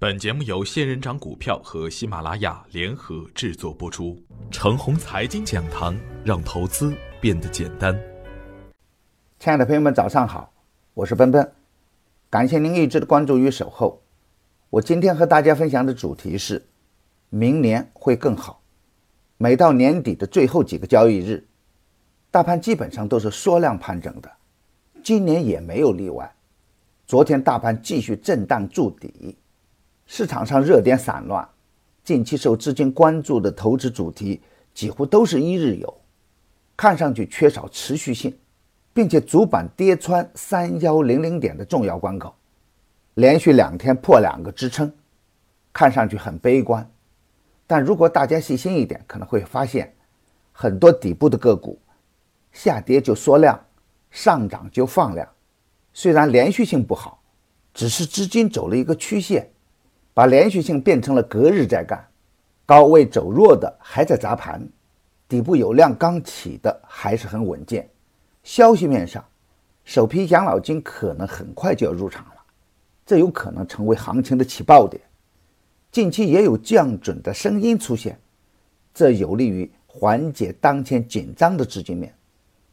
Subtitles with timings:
[0.00, 4.18] 本节目由仙人掌股票和喜马拉雅联合制作播出。
[4.50, 7.94] 程红财经讲堂，让投资变得简单。
[9.38, 10.50] 亲爱的朋友们，早上好，
[10.94, 11.52] 我是奔奔，
[12.30, 14.00] 感谢您一直的关注与守候。
[14.70, 16.64] 我今天和大家分享的主题是：
[17.28, 18.62] 明年会更好。
[19.36, 21.46] 每到年底的最后几个交易日，
[22.30, 24.32] 大盘基本上都是缩量盘整的，
[25.04, 26.34] 今年也没有例外。
[27.06, 29.36] 昨天大盘继续震荡筑底。
[30.12, 31.48] 市场上热点散乱，
[32.02, 34.42] 近期受资金关注的投资主题
[34.74, 36.00] 几乎都是一日游，
[36.76, 38.36] 看上去缺少持续性，
[38.92, 42.34] 并且主板跌穿三幺零零点的重要关口，
[43.14, 44.92] 连续两天破两个支撑，
[45.72, 46.90] 看上去很悲观。
[47.68, 49.94] 但如果大家细心一点，可能会发现，
[50.50, 51.78] 很多底部的个股
[52.50, 53.64] 下跌就缩量，
[54.10, 55.28] 上涨就放量，
[55.92, 57.22] 虽然连续性不好，
[57.72, 59.48] 只是资金走了一个曲线。
[60.20, 61.98] 把连续性变成了隔日在干，
[62.66, 64.62] 高位走弱的还在砸盘，
[65.26, 67.88] 底部有量刚起的还是很稳健。
[68.42, 69.24] 消息面上，
[69.82, 72.34] 首批养老金可能很快就要入场了，
[73.06, 75.02] 这有可能成为行情的起爆点。
[75.90, 78.20] 近期也有降准的声音出现，
[78.92, 82.14] 这有利于缓解当前紧张的资金面。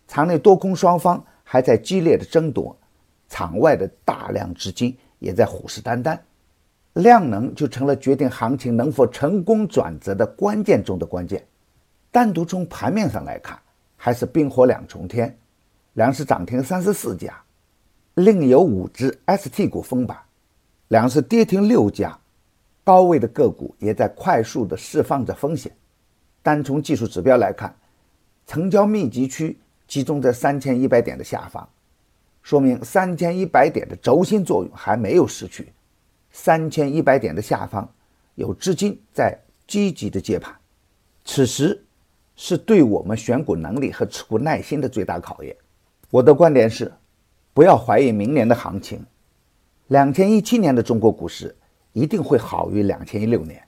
[0.06, 2.78] 场内多空双方还在激烈的争夺，
[3.30, 6.20] 场外的大量资金也在虎视眈眈。
[6.98, 11.45] 量能就成了决定行情能否成功转折的关键中的关键。
[12.12, 13.58] 单独从盘面上来看，
[13.95, 15.38] 还是冰火两重天，
[15.94, 17.40] 两市涨停三十四家，
[18.16, 20.18] 另有五只 ST 股封板，
[20.88, 22.18] 两市跌停六家，
[22.84, 25.72] 高位的个股也在快速的释放着风险。
[26.42, 27.75] 单从技术指标来看，
[28.48, 29.56] 成交密集区
[29.88, 31.68] 集中在三千一百点的下方，
[32.42, 35.72] 说明三千一百点的轴心作用还没有失去。
[36.40, 37.92] 三千一百点的下方，
[38.36, 39.36] 有资金在
[39.66, 40.56] 积极的接盘，
[41.26, 41.84] 此时
[42.36, 45.58] 是对我们选股能力和持股耐心的最大考验。
[46.12, 46.94] 我的观点是，
[47.56, 49.03] 不要怀疑明年的行情。
[49.88, 51.53] 两千一七年的中国股市
[51.92, 53.62] 一定会好于两千一六年。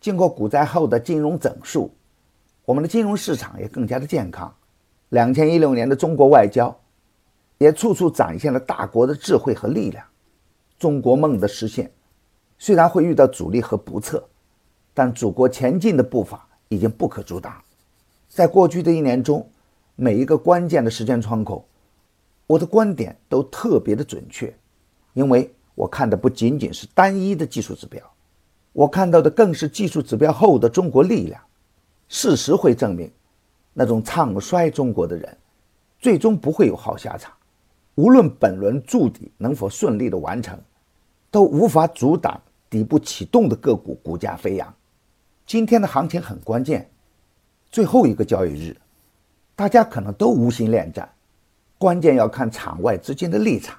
[0.00, 1.94] 经过股灾后的金融整数，
[2.64, 4.52] 我们的金融市场也更加的健康。
[5.10, 6.76] 两千一六年的中国外交，
[7.58, 10.04] 也处处展现了大国的智慧和力量。
[10.80, 11.88] 中国梦的实现。
[12.58, 14.22] 虽然会遇到阻力和不测，
[14.92, 17.54] 但祖国前进的步伐已经不可阻挡。
[18.28, 19.48] 在过去的一年中，
[19.94, 21.64] 每一个关键的时间窗口，
[22.46, 24.52] 我的观点都特别的准确，
[25.14, 28.02] 因为我看的不仅仅是单一的技术指标，
[28.72, 31.40] 我看到的更是技术指标后的中国力量。
[32.08, 33.10] 事实会证明，
[33.72, 35.36] 那种唱衰中国的人，
[36.00, 37.32] 最终不会有好下场。
[37.94, 40.58] 无论本轮筑底能否顺利的完成，
[41.30, 42.40] 都无法阻挡。
[42.70, 44.74] 底部启动的个股股价飞扬，
[45.46, 46.90] 今天的行情很关键，
[47.70, 48.76] 最后一个交易日，
[49.56, 51.10] 大家可能都无心恋战，
[51.78, 53.78] 关键要看场外资金的立场。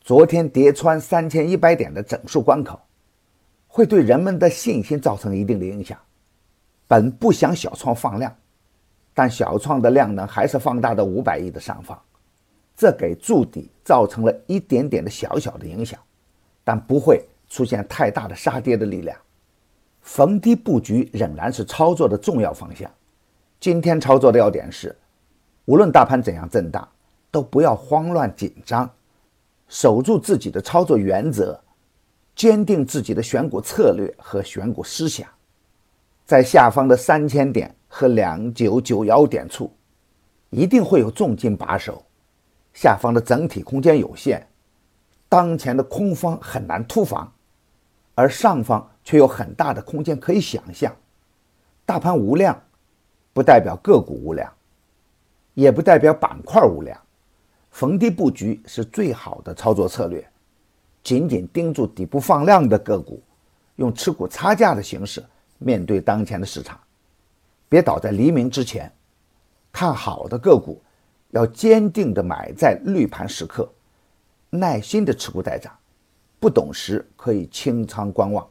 [0.00, 2.80] 昨天跌穿三千一百点的整数关口，
[3.66, 5.98] 会对人们的信心造成一定的影响。
[6.86, 8.32] 本不想小创放量，
[9.12, 12.00] 但小创的量能还是放大到五百亿的上方，
[12.76, 15.98] 这给筑底造成了一点点的小小的影响，
[16.62, 17.26] 但不会。
[17.48, 19.16] 出现太大的杀跌的力量，
[20.02, 22.90] 逢低布局仍然是操作的重要方向。
[23.58, 24.94] 今天操作的要点是，
[25.64, 26.86] 无论大盘怎样震荡，
[27.30, 28.88] 都不要慌乱紧张，
[29.68, 31.58] 守住自己的操作原则，
[32.34, 35.28] 坚定自己的选股策略和选股思想。
[36.24, 39.72] 在下方的三千点和两九九幺点处，
[40.50, 42.04] 一定会有重金把守。
[42.74, 44.46] 下方的整体空间有限，
[45.28, 47.32] 当前的空方很难突防。
[48.16, 50.90] 而上方却有很大的空间可以想象，
[51.84, 52.58] 大盘无量，
[53.34, 54.50] 不代表个股无量，
[55.52, 56.98] 也不代表板块无量。
[57.70, 60.26] 逢低布局是最好的操作策略，
[61.04, 63.22] 紧紧盯住底部放量的个股，
[63.76, 65.22] 用持股差价的形式
[65.58, 66.80] 面对当前的市场，
[67.68, 68.90] 别倒在黎明之前。
[69.70, 70.82] 看好的个股，
[71.32, 73.70] 要坚定的买在绿盘时刻，
[74.48, 75.70] 耐心的持股待涨。
[76.46, 78.46] 不懂时可以清仓观望，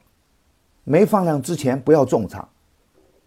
[0.84, 2.46] 没放量之前不要重仓。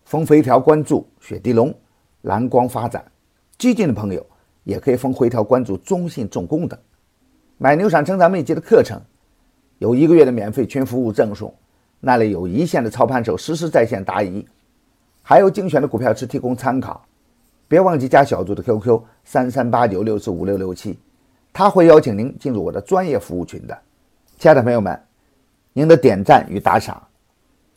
[0.05, 1.75] 封回调关注雪地龙、
[2.21, 3.03] 蓝光发展，
[3.57, 4.27] 激进的朋友
[4.65, 6.79] 也可以封回调关注中信重工等。
[7.57, 9.01] 买牛散成长秘籍的课程，
[9.79, 11.55] 有一个月的免费群服务赠送，
[12.01, 14.47] 那里有一线的操盘手实时在线答疑，
[15.23, 17.03] 还有精选的股票池提供参考。
[17.67, 20.99] 别忘记加小组的 QQ 三三八九六四五六六七，
[21.55, 23.79] 他会邀请您进入我的专业服务群的。
[24.39, 24.97] 亲爱的朋友们，
[25.73, 27.09] 您的点赞与打赏，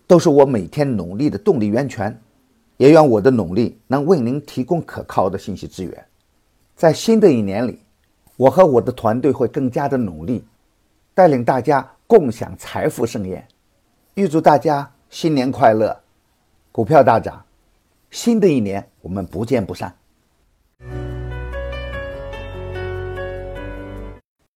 [0.05, 2.15] 都是我每天努力的动力源泉。
[2.77, 6.05] 也愿我的努力能为您提供可靠的信息资源。
[6.75, 7.79] 在新的一年里，
[8.37, 10.43] 我和我的团队会更加的努力，
[11.15, 13.47] 带领大家共享财富盛宴。
[14.13, 15.99] 预祝大家新年快乐，
[16.71, 17.43] 股票大涨！
[18.11, 19.91] 新的一年我们不见不散。